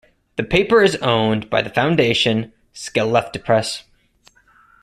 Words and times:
The 0.35 0.43
paper 0.43 0.81
is 0.81 0.95
owned 0.95 1.47
by 1.51 1.61
the 1.61 1.69
foundation 1.69 2.53
Skelleftepress. 2.73 3.83